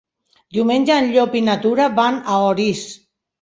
Diumenge 0.57 0.95
en 1.01 1.09
Llop 1.17 1.35
i 1.41 1.41
na 1.49 1.59
Tura 1.67 1.91
van 2.01 2.19
a 2.37 2.41
Orís. 2.47 2.83